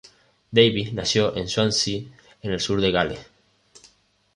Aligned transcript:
Davis 0.51 0.93
nació 0.93 1.37
en 1.37 1.47
Swansea, 1.47 2.01
en 2.41 2.51
el 2.53 2.59
sur 2.59 2.81
de 2.81 2.89
Gales. 2.91 3.19